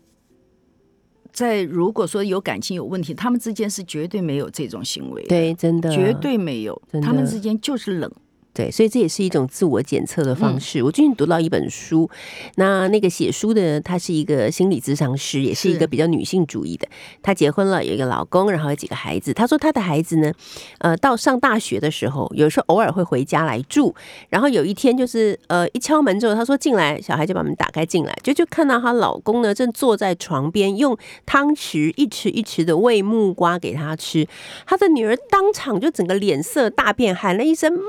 [1.31, 8.11] 在如果说有感情有问题，他们之间是绝对没有这种行为，对，真的绝对没有，他们之间就是冷。
[8.57, 10.83] 对，所以这也是一种自我检测的方式。
[10.83, 12.09] 我最近读到一本书，
[12.55, 16.89] 那那个写书的她是一个心理咨商师，也是一个比较女性主义的。
[17.23, 19.35] 她结婚了，有一个老公，然后有几个孩子。
[19.35, 20.33] 她说她的孩子呢，
[20.79, 23.95] 呃，到上大学的时候，有时候偶尔会回家来住。
[24.31, 34.27] 然后有一天就是呃一敲门之后，她说进来，小孩就把门打开进来，就就看到她老公呢正坐在床边，用汤匙一匙一匙的喂木瓜给她吃。
[34.65, 37.81] 她的女儿当场就整个脸色大变，喊了一声妈，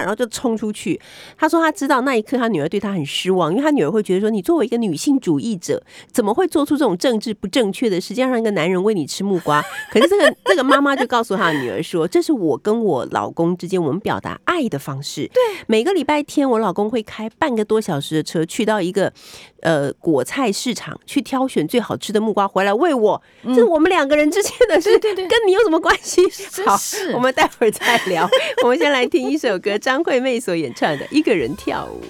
[0.00, 0.15] 然后。
[0.16, 1.00] 就冲出去，
[1.36, 9.62] 他说他知道那一刻他女儿对他很失望，因为他女儿会觉得说你作为一个女性主义者，怎么会做出这种政治不正确的事，让一个男人喂你吃木瓜？
[9.92, 15.30] 可是这个这个妈妈就告诉他女儿说，这是我跟我老公之间我们表达爱的方式。
[15.34, 19.12] 对，每个礼拜天我老公会开半个多小时的车去到一个
[19.60, 26.22] 呃果菜市场去挑选最好吃的木瓜回来喂我，这是我们两个人之间的事，对对，跟你有什么关系？
[26.64, 26.74] 好，
[27.12, 28.26] 我们待会儿再聊。
[28.62, 30.02] 我们先来听一首歌，张。
[30.06, 32.00] 惠妹所演唱的《一个人跳舞》。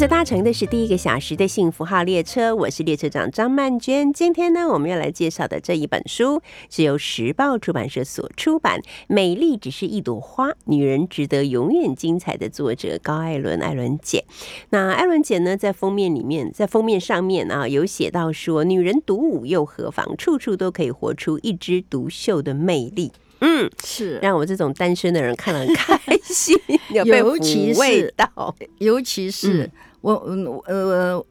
[0.00, 4.10] 所搭乘的是第一个小时的幸福号列车，我是列车长张曼娟。
[4.10, 6.40] 今天呢，我们要来介绍的这一本书
[6.70, 14.24] 是由时报出版社所出版，《美丽只是一朵花，女人值得永远精彩》的作者高艾伦，艾伦姐。
[14.70, 23.12] 那艾伦姐呢，在封面里面，在封面上面啊，有写到说，女人独舞又何妨，处处都可以活出一枝独秀的魅力。
[23.42, 26.56] 嗯，是让我这种单身的人看了很开心，
[26.88, 28.56] 有被尤其抚慰是到。
[28.78, 29.70] 尤其是、嗯
[30.00, 31.26] 我，嗯，呃，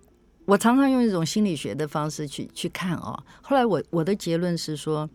[0.46, 5.10] 我常常用一种心理学的方式去去看啊、后来我我的结论是说，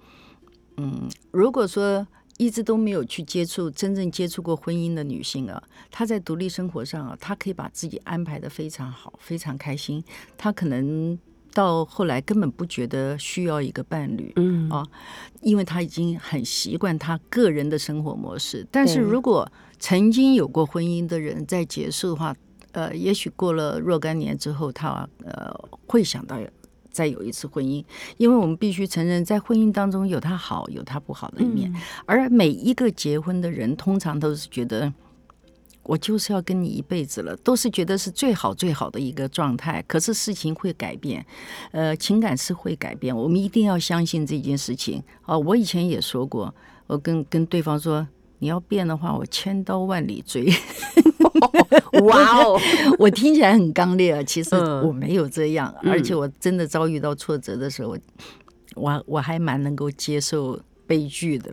[0.76, 2.06] 嗯，如果说
[2.38, 10.02] 一直都没有去接触真正接触过婚姻的女性啊，她在独立生活上啊，她可以把自己安排的非常好，非常开心，
[10.36, 11.18] 她可能。
[11.54, 14.84] 到后来根本不觉得需要一个伴侣，嗯啊，
[15.40, 18.66] 因为她已经很习惯她个人的生活模式。
[18.72, 19.48] 但是如果
[19.78, 22.34] 曾经有过婚姻的人在结束的话，
[22.74, 25.52] 呃，也许过了若干年之后，他呃
[25.88, 26.38] 会想到
[26.90, 27.84] 再有一次婚姻，
[28.18, 31.74] 因为我们必须承认，在婚姻当中有他好，有他不好的一面。
[32.06, 34.92] 而每一个结婚的人，通常都是觉得。
[35.86, 39.84] 我就是要跟你一辈子了，都是觉得是最好最好的一个状态。
[39.86, 41.22] 可是事情会改变，
[41.72, 45.02] 呃，情感是会改变，我们一定要相信这件事情。
[45.26, 46.54] 哦，我以前也说过，
[46.86, 48.08] 我跟跟对方说，
[48.38, 50.50] 你要变的话，我千刀万里追。
[52.04, 52.58] 哇哦，
[52.98, 57.98] 我听起来很刚烈啊，其实嗯我没有这样，嗯而且我真的遭遇到挫折的时候，我
[58.76, 61.52] 我我还蛮能够接受悲剧的。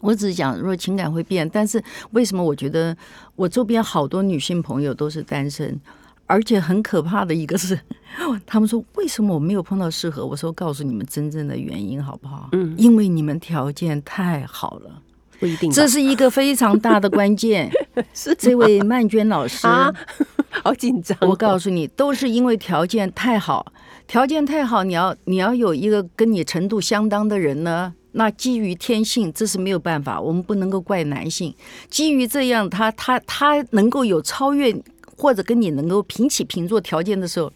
[0.00, 1.82] 我只是讲，如果情感会变，但是
[2.12, 2.96] 为什么我觉得
[3.34, 5.78] 我周边好多女性朋友都是单身，
[6.26, 7.78] 而且很可怕的一个是，
[8.46, 10.24] 他们说为什么我没有碰到适合？
[10.24, 12.50] 我说告诉你们真正的原因好不好？
[12.52, 15.02] 嗯因为你们条件太好了，
[15.38, 17.70] 不一定，这是一个非常大的关键。
[18.14, 19.92] 是这位曼娟老师啊
[20.62, 21.28] 好紧张哦。
[21.28, 23.72] 我告诉你，都是因为条件太好，
[24.06, 27.94] 条件太好，你要你要有一个跟你程度相当的人呢。
[28.12, 31.54] 那基于天性，这是没有办法，我们不能够怪男性。
[31.90, 34.74] 基于这样，他他他能够有超越
[35.18, 37.52] 或者跟你能够平起平坐条件的时候，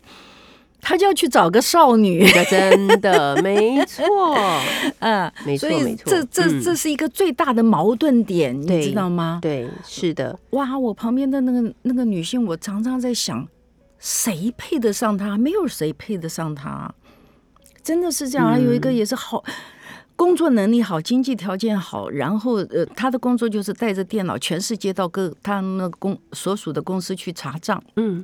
[0.81, 2.27] 他就要去找个少女。
[2.51, 4.05] 真的没错，
[5.01, 9.39] 嗯，没错所以没错这这嗯这是一个最大的矛盾点，你知道吗？
[9.41, 13.47] 对，是的，哇，我旁边的那个那个女性，我常常在想，
[13.99, 15.37] 谁配得上她？
[15.39, 16.93] 没有谁配得上她，
[17.83, 18.49] 真的是这样。
[18.49, 19.45] 还有一个也是好。
[20.17, 28.23] 工作能力好，经济条件好，然后呃，他的工作就是带着电脑全世界到各他那个公所属的公司去查账，嗯，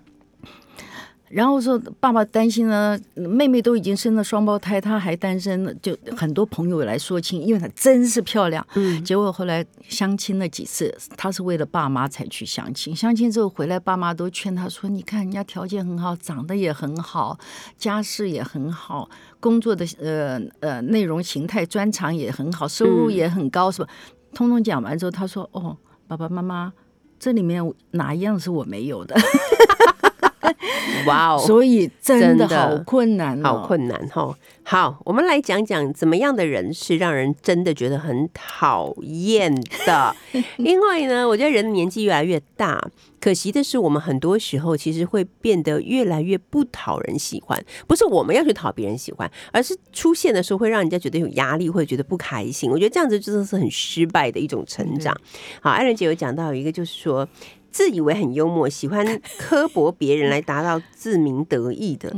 [1.28, 8.64] 然后说爸爸担心呢，妹妹都已经生了双胞胎，她还单身呢，就很多朋友来说亲，因为她真是漂亮。
[8.74, 12.94] 嗯结果后来相亲了几次，她是为了爸妈才去相亲。
[12.94, 17.36] 相亲之后回来，爸妈都劝她说：“你看人家条件很好，长得也很好，
[17.76, 19.10] 家世也很好，
[19.40, 23.88] 工作的呃呃内容形态专长也很好，收入也很高，是吧？”
[24.32, 26.72] 通通讲完之后，她说：“哦，爸爸妈妈，
[27.18, 29.16] 这里面哪一样是我没有的？”
[31.06, 34.36] 哇哦，所以真真的的好困难、哦，好困难哈。
[34.62, 39.54] 好，我们来讲讲怎么样的人是让人真的觉得很讨厌
[39.86, 40.16] 的。
[40.58, 42.80] 因为呢，我觉得人年纪越来越大，
[43.20, 47.64] 可惜的是，我们很多时候其实会变得越来越不讨人喜欢。
[47.86, 52.68] 不是我们要去讨别人喜欢，而是出现的时候会让人家觉得有压力，会觉得不开心。
[52.68, 55.16] 我觉得这样子真的是很失败的一种成长。
[55.60, 57.28] 好，艾伦姐有讲到一个，就是说。
[57.76, 59.04] 自以为很幽默，喜欢
[59.36, 62.10] 刻薄别人来达到自鸣得意的，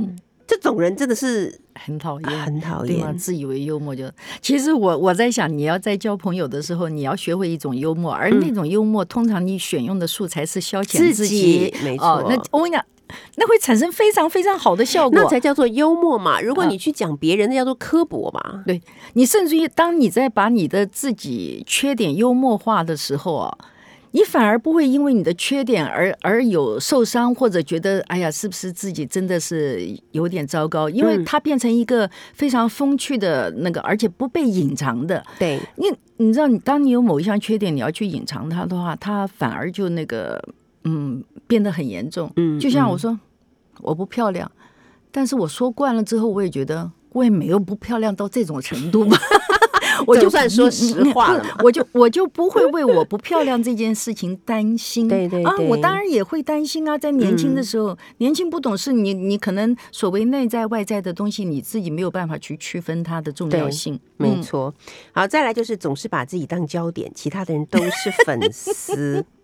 [0.46, 2.30] 这种人真的是很讨厌。
[2.30, 3.08] 很讨厌对吗？
[3.08, 3.18] 厌。
[3.18, 4.08] 自以为幽默就，
[4.40, 12.84] 其实我我在想，你要在交朋友的时候，你要学会一种幽默，而那种幽默，通常你选用的素材是消遣自自己没错哦那我跟你讲，
[13.34, 15.20] 那会产生非常非常好的效果。
[15.20, 16.40] 那才叫做幽默嘛！
[16.40, 18.62] 如果啊你去讲别人，那叫做刻薄嘛。
[18.64, 18.80] 对
[19.14, 23.58] 你，甚至于当你在把你的自己缺点幽默化的时候啊，
[24.18, 30.90] 你反而不会因为你的缺点而而有受伤，或者觉得哎呀，是不是自己真的是有点糟糕？
[30.90, 35.24] 因为嗯它变成一个非常风趣的那个，而且不被隐藏的。
[35.38, 40.42] 对，你你知道，你当你有某一项缺点，你要去隐藏它的话，它反而就那个
[40.82, 42.28] 嗯变得很严重。
[42.34, 43.16] 嗯就像我说，
[43.82, 44.50] 我不漂亮，
[45.12, 49.16] 但是我说惯了之后，我也觉得我也没有不漂亮到这种程度吧。
[50.06, 55.06] 我就算说实话了我就我就不会为我不漂亮这件事情担心。
[55.06, 63.94] 啊，对对啊我当然也会担心啊，在年轻的时候，年轻不懂事，你你可能所谓内在外在的东西，你自己没有办法去区分它的重要性。
[63.94, 64.74] 嗯没错。
[65.12, 69.24] 好，再来就是总是把自己当焦点，其他的人都是粉丝。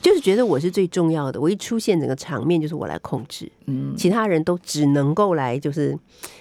[0.00, 5.98] 就是觉得我是最重要的，我一出现整个场面就是我来控制，嗯，其他人都只能够来就是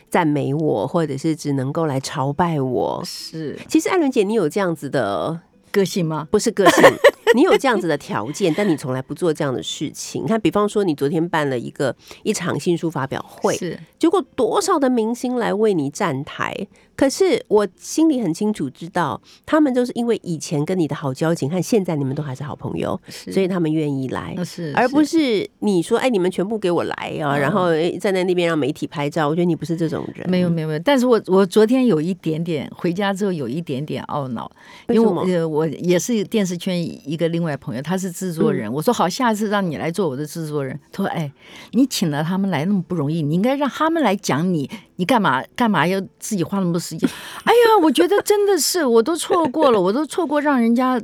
[0.10, 3.02] 赞美我，或者是只能够来朝拜我。
[3.06, 5.40] 是其实艾伦姐，你有这样子的，
[5.72, 6.28] 个性吗？
[6.30, 6.84] 不是个性，
[7.36, 10.24] 你有这样子的条件，但你从来不做这样的事情。
[10.24, 16.56] 你看，比方说你昨天办了一个一场新书发表会，是结果多少的明星来为你站台，
[16.96, 24.34] 可是我心里很清楚知道，他们就是因为以前跟你的好交情，和现在你们都还是好朋友，所以他们愿意来。
[24.38, 29.28] 呃是，而不是你说，哎，你们全部给我来啊，嗯然后哎站在那边让媒体拍照。
[29.28, 30.30] 我觉得你不是这种人。
[30.30, 34.50] 没有没有没有，但是我我昨天有一点点回家之后有一点点懊恼，
[34.90, 38.56] 因为我为呃我也是电视圈一个另外朋友，他是制作嗯。
[38.56, 40.80] 人，我说好，下次让你来做我的制作人。
[40.92, 41.30] 他说哎，
[41.72, 47.10] 你请了他们来那么不容易，你应该让他们来讲你，你干嘛干嘛要自己花那么多时间？
[47.44, 51.02] 哎呀，我觉得真的是我都错过了， 我都错过让人家呃、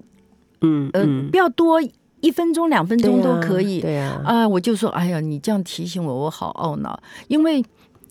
[0.61, 0.89] 嗯。
[0.93, 1.81] 嗯，不要多
[2.21, 6.97] 一分钟两分钟都可以，对啊，啊，我就说，哎呀，你这样提醒我，我好懊恼，
[7.27, 7.61] 因为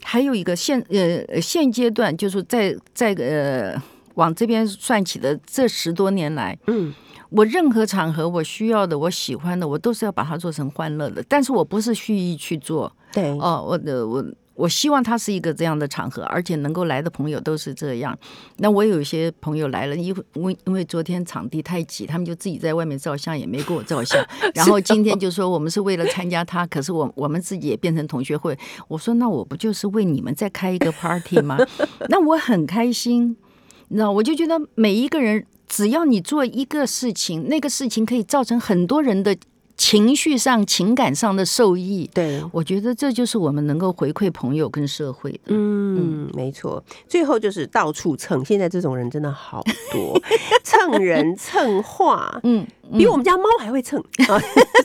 [0.05, 3.81] 还有一个现呃呃现阶段，就是在在呃
[4.15, 6.93] 往这边算起的这十多年来，嗯，
[7.31, 14.25] 我任何场合我需要的、我喜欢的，我都是要把它做成欢乐的，但是我不是蓄意去做对，哦，我的我。
[14.55, 18.17] 我希望它是一个这样的场合，而且能够来的朋友都是这样。
[18.59, 24.23] 那我有一些朋友来了，因为因为因为昨天场地太挤，他们就自己在外面照相，也没给我照相。
[24.55, 28.57] 然后今天就说我们是为了参加他，可是我我们自己也变成同学会。
[28.89, 31.57] 我说那我不就是为你们再开一个 party 吗？
[32.11, 33.35] 那我很开心，
[33.93, 39.37] 你知道，我就觉得每一个人只要你做一个事情，那个事情可以造成很多人的
[39.83, 42.09] 情绪上、情感上的受益。
[42.15, 45.41] 对，我觉得这就是我们能够回馈朋友跟社会的。
[45.47, 46.81] 嗯，没错。
[47.09, 49.61] 最后就是到处蹭，现在这种人真的好
[49.91, 50.17] 多，
[50.63, 52.65] 蹭人蹭话，嗯，
[52.97, 54.39] 比我们家猫还会蹭 啊，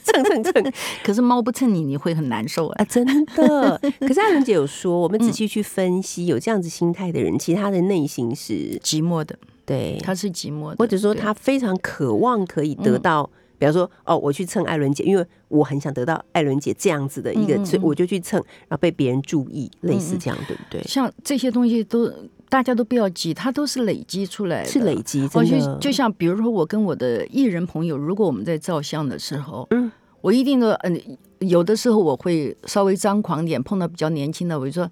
[0.04, 0.74] 蹭蹭蹭
[1.04, 2.82] 可是猫不蹭你，你会很难受啊。
[2.82, 3.80] 啊，真的。
[4.02, 13.30] 可是阿伦姐有说，我们仔细去分析，有这样子心态的人，其实他的内心是寂寞的，对，他是寂寞的，或者说他非常渴望可以得到。
[13.58, 20.82] 比方说，哦，我去蹭艾伦姐，因为我很想得到艾伦姐这样子的一个，嗯嗯所以我就去蹭，然后被别人注意，类似这样，对不对？
[20.84, 22.12] 像这些东西都
[22.50, 29.92] 大家都不要急，它都是累积出来的，是累积，我，就，就像比如说我跟我的艺人朋友，如果我们在照相的时候，嗯，
[30.22, 31.02] 我一定都嗯，
[31.40, 34.90] 有的时候我会稍微张狂点，碰到比较年轻的，我就说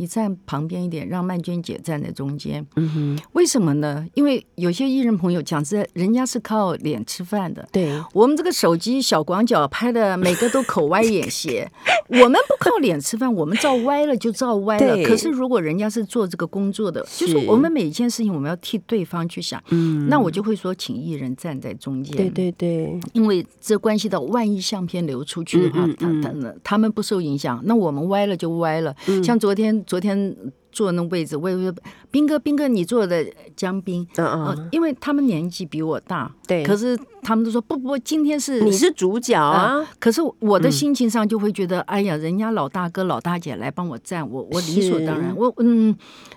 [0.00, 2.64] 你站旁边一点，让曼娟姐站在中间。
[2.76, 4.06] 嗯哼，为什么呢？
[4.14, 7.68] 因为有些艺人朋友讲实在，人家是靠脸吃饭的。
[7.72, 11.68] 对，我们这个手机小广角拍的，每个都口歪眼斜。
[12.08, 15.04] 我们不靠脸吃饭，我们照歪了就照歪了对。
[15.04, 19.62] 可是如果人家是做这个工作的，是就是我们每一件事情我们要替对方去想。
[19.70, 22.16] 嗯，那我就会说，请艺人站在中间。
[22.16, 28.94] 对对对，因为这关系到万一相片流出去的话，嗯嗯他他他们不受影响，那我们歪了就歪了。
[29.08, 30.36] 嗯像昨天昨天
[30.70, 31.74] 坐那位置，我也会说
[32.10, 33.24] 斌哥斌哥，你坐的
[33.56, 34.06] 江斌。
[34.16, 45.94] 嗯呃嗯，，因为他们年纪比我大，对可是他们都说不不，今天是你是主角啊，可是我的嗯心情上就会觉得，哎呀，人家老大哥老大姐来帮我站，我我理所当然，我嗯，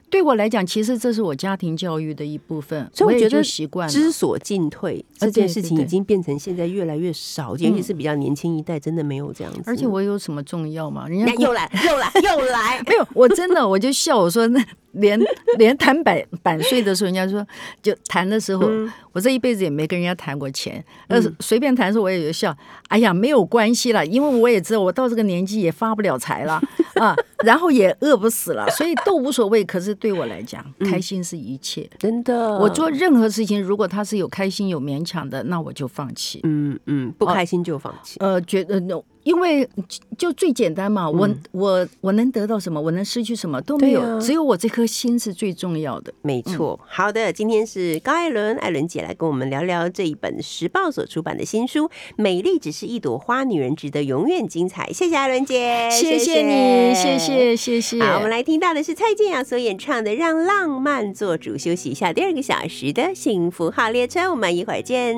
[0.09, 3.91] 对我来讲，其实这是我家庭教育的一部分，所以我觉得习惯了。
[3.91, 9.61] 知所进退这件事情已经变成现在越来越少，尤其是比较年轻一代，真的没有这样子。
[9.65, 11.07] 而且我有什么重要吗？
[11.07, 14.63] 人家又来又来又来， 没有，我真的我就笑，我说那
[14.93, 15.19] 连
[15.57, 17.45] 连谈版版税的时候，人家说
[17.81, 22.55] 就谈的时候，嗯我这一辈子也没跟人家谈过钱，呃，随便谈的时候我也有笑，
[22.87, 26.61] 哎呀，没有关系了，因为我也知道我到这个年纪也发不了财了
[26.95, 27.13] 啊，
[27.43, 29.65] 然后也饿不死了，所以都无所谓。
[29.65, 31.89] 可是对我来讲，开心是一切。
[31.99, 36.39] 真的，我做任何事情，如果他是有开心有勉强的，那我就放弃。
[36.43, 38.17] 嗯嗯不开心就放弃。
[38.21, 39.67] 呃，觉得那因为
[40.17, 46.13] 就最简单嘛，我嗯我我能得到什么，我能失去什么都没有，啊只有我这颗心是最重要的。
[46.21, 54.87] 没错，好的，今天是高艾伦，艾伦姐来跟我们聊聊这一本时报所出版的新书《美丽只是一朵花，女人值得永远精彩》。
[54.93, 57.17] 谢谢艾伦姐，谢谢你，谢。
[57.17, 57.99] 谢谢谢。
[58.03, 65.15] 好，我们来听到的是蔡健雅所演唱的《让浪漫做主》，休息一下第二个小时的幸福号列车，我们一会儿见。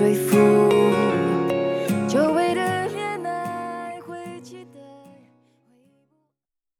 [0.00, 0.49] 吹拂。